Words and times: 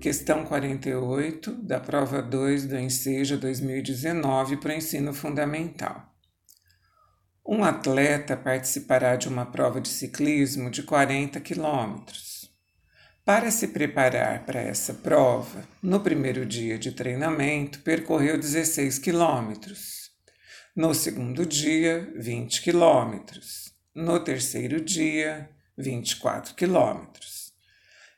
questão 0.00 0.46
48 0.46 1.52
da 1.62 1.78
prova 1.78 2.22
2 2.22 2.64
do 2.64 2.78
Enseja 2.78 3.36
2019 3.36 4.56
para 4.56 4.70
o 4.70 4.74
ensino 4.74 5.12
fundamental. 5.12 6.10
Um 7.46 7.62
atleta 7.62 8.34
participará 8.34 9.16
de 9.16 9.28
uma 9.28 9.44
prova 9.44 9.78
de 9.78 9.90
ciclismo 9.90 10.70
de 10.70 10.82
40 10.84 11.38
quilômetros. 11.40 12.50
Para 13.26 13.50
se 13.50 13.68
preparar 13.68 14.46
para 14.46 14.60
essa 14.62 14.94
prova, 14.94 15.68
no 15.82 16.00
primeiro 16.00 16.46
dia 16.46 16.78
de 16.78 16.92
treinamento, 16.92 17.80
percorreu 17.80 18.38
16 18.38 18.98
quilômetros. 18.98 20.10
No 20.74 20.94
segundo 20.94 21.44
dia, 21.44 22.10
20 22.16 22.62
quilômetros. 22.62 23.70
No 23.94 24.18
terceiro 24.18 24.80
dia, 24.80 25.50
24 25.76 26.54
quilômetros. 26.54 27.29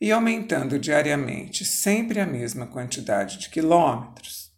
E 0.00 0.12
aumentando 0.12 0.78
diariamente 0.78 1.64
sempre 1.64 2.20
a 2.20 2.26
mesma 2.26 2.66
quantidade 2.66 3.36
de 3.38 3.48
quilômetros, 3.48 4.52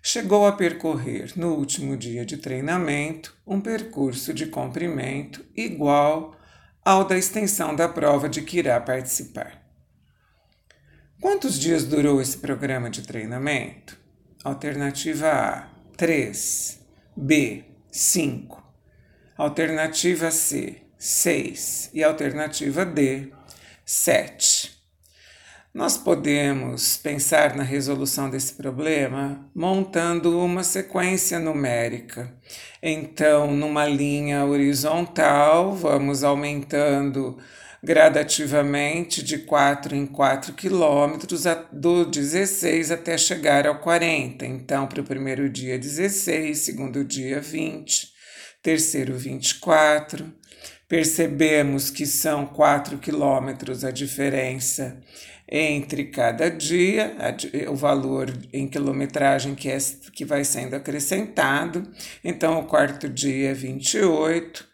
chegou 0.00 0.46
a 0.46 0.52
percorrer 0.52 1.32
no 1.34 1.54
último 1.54 1.96
dia 1.96 2.24
de 2.24 2.36
treinamento 2.36 3.36
um 3.44 3.60
percurso 3.60 4.32
de 4.32 4.46
comprimento 4.46 5.44
igual 5.56 6.36
ao 6.84 7.04
da 7.04 7.16
extensão 7.16 7.74
da 7.74 7.88
prova 7.88 8.28
de 8.28 8.42
que 8.42 8.58
irá 8.58 8.78
participar. 8.78 9.64
Quantos 11.20 11.58
dias 11.58 11.84
durou 11.84 12.20
esse 12.20 12.36
programa 12.36 12.90
de 12.90 13.02
treinamento? 13.02 13.98
Alternativa 14.44 15.28
A: 15.28 15.68
3. 15.96 16.80
B: 17.16 17.64
5. 17.90 18.62
Alternativa 19.38 20.30
C: 20.30 20.82
6. 20.98 21.90
E 21.94 22.04
alternativa 22.04 22.84
D: 22.84 23.32
7. 23.86 24.73
Nós 25.74 25.96
podemos 25.96 26.96
pensar 26.96 27.56
na 27.56 27.64
resolução 27.64 28.30
desse 28.30 28.54
problema 28.54 29.50
montando 29.52 30.38
uma 30.38 30.62
sequência 30.62 31.40
numérica. 31.40 32.32
Então, 32.80 33.50
numa 33.50 33.84
linha 33.84 34.44
horizontal, 34.44 35.74
vamos 35.74 36.22
aumentando 36.22 37.36
gradativamente 37.82 39.20
de 39.20 39.38
4 39.38 39.96
em 39.96 40.06
4 40.06 40.52
quilômetros, 40.52 41.42
do 41.72 42.04
16 42.04 42.92
até 42.92 43.18
chegar 43.18 43.66
ao 43.66 43.80
40. 43.80 44.46
Então, 44.46 44.86
para 44.86 45.00
o 45.00 45.04
primeiro 45.04 45.50
dia, 45.50 45.76
16, 45.76 46.56
segundo 46.56 47.04
dia, 47.04 47.40
20, 47.40 48.12
terceiro, 48.62 49.18
24. 49.18 50.32
Percebemos 50.86 51.90
que 51.90 52.06
são 52.06 52.46
4 52.46 52.98
quilômetros 52.98 53.84
a 53.84 53.90
diferença 53.90 55.02
entre 55.56 56.06
cada 56.06 56.50
dia, 56.50 57.16
o 57.70 57.76
valor 57.76 58.28
em 58.52 58.66
quilometragem 58.66 59.54
que, 59.54 59.70
é, 59.70 59.78
que 60.12 60.24
vai 60.24 60.44
sendo 60.44 60.74
acrescentado. 60.74 61.88
Então, 62.24 62.58
o 62.58 62.64
quarto 62.64 63.08
dia 63.08 63.50
é 63.50 63.54
28, 63.54 64.66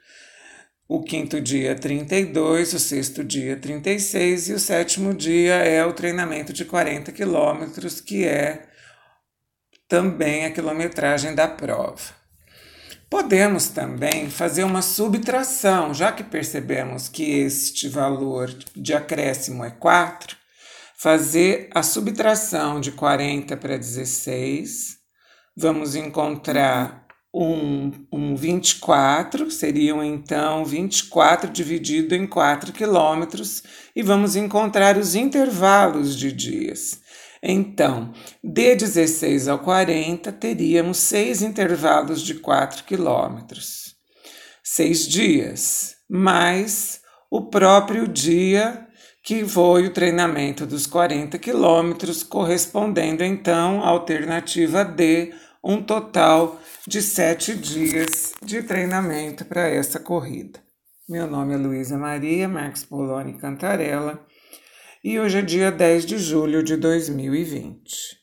o 0.88 1.02
quinto 1.02 1.38
dia 1.38 1.72
é 1.72 1.74
32, 1.74 2.72
o 2.72 2.78
sexto 2.78 3.22
dia 3.22 3.52
é 3.52 3.56
36 3.56 4.48
e 4.48 4.52
o 4.54 4.58
sétimo 4.58 5.12
dia 5.12 5.56
é 5.56 5.84
o 5.84 5.92
treinamento 5.92 6.50
de 6.50 6.64
40 6.64 7.12
quilômetros, 7.12 8.00
que 8.00 8.24
é 8.24 8.62
também 9.86 10.46
a 10.46 10.50
quilometragem 10.50 11.34
da 11.34 11.46
prova. 11.46 12.18
Podemos 13.10 13.68
também 13.68 14.30
fazer 14.30 14.64
uma 14.64 14.80
subtração, 14.80 15.92
já 15.92 16.10
que 16.10 16.24
percebemos 16.24 17.06
que 17.06 17.40
este 17.40 17.86
valor 17.86 18.48
de 18.74 18.94
acréscimo 18.94 19.62
é 19.62 19.70
4, 19.70 20.39
fazer 21.00 21.70
a 21.74 21.82
subtração 21.82 22.78
de 22.78 22.92
40 22.92 23.56
para 23.56 23.78
16, 23.78 24.98
vamos 25.56 25.94
encontrar 25.94 27.06
um, 27.34 27.90
um 28.12 28.36
24, 28.36 29.50
seriam 29.50 30.04
então 30.04 30.62
24 30.62 31.50
dividido 31.50 32.14
em 32.14 32.26
4 32.26 32.70
quilômetros, 32.70 33.62
e 33.96 34.02
vamos 34.02 34.36
encontrar 34.36 34.98
os 34.98 35.14
intervalos 35.14 36.14
de 36.14 36.30
dias. 36.30 37.00
Então, 37.42 38.12
de 38.44 38.74
16 38.74 39.48
ao 39.48 39.60
40, 39.60 40.30
teríamos 40.32 40.98
seis 40.98 41.40
intervalos 41.40 42.20
de 42.20 42.34
4 42.34 42.84
quilômetros. 42.84 43.94
Seis 44.62 45.08
dias, 45.08 45.96
mais 46.10 47.00
o 47.30 47.48
próprio 47.48 48.06
dia 48.06 48.89
que 49.30 49.46
foi 49.46 49.86
o 49.86 49.92
treinamento 49.92 50.66
dos 50.66 50.88
40 50.88 51.38
quilômetros, 51.38 52.24
correspondendo 52.24 53.22
então 53.22 53.80
à 53.80 53.86
alternativa 53.86 54.84
D, 54.84 55.32
um 55.62 55.80
total 55.80 56.60
de 56.84 57.00
sete 57.00 57.54
dias 57.54 58.32
de 58.42 58.60
treinamento 58.60 59.44
para 59.44 59.68
essa 59.68 60.00
corrida. 60.00 60.58
Meu 61.08 61.28
nome 61.28 61.54
é 61.54 61.56
Luísa 61.56 61.96
Maria 61.96 62.48
Marques 62.48 62.84
Poloni 62.84 63.34
Cantarella 63.34 64.20
e 65.04 65.16
hoje 65.20 65.38
é 65.38 65.42
dia 65.42 65.70
10 65.70 66.06
de 66.06 66.18
julho 66.18 66.60
de 66.60 66.76
2020. 66.76 68.19